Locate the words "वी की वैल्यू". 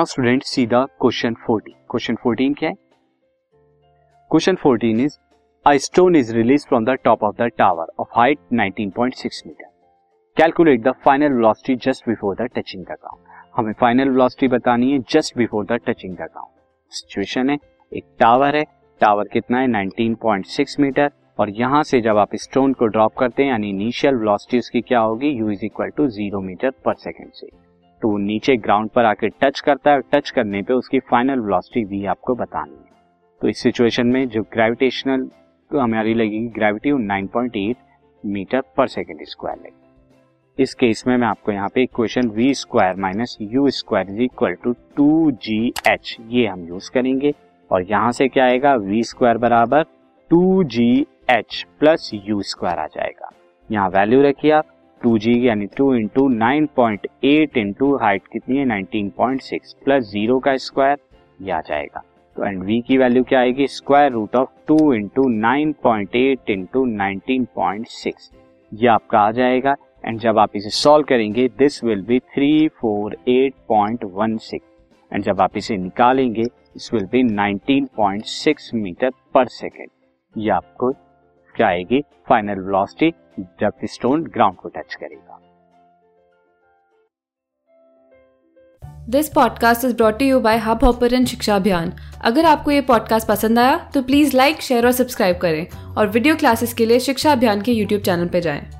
62.62-63.22